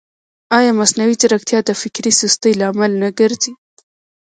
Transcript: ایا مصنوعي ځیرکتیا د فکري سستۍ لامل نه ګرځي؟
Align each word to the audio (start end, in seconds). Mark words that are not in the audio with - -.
ایا 0.57 0.71
مصنوعي 0.79 1.15
ځیرکتیا 1.21 1.59
د 1.65 1.69
فکري 1.81 2.11
سستۍ 2.19 2.53
لامل 2.61 2.91
نه 3.01 3.09
ګرځي؟ 3.19 3.53